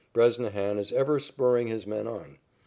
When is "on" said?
2.07-2.39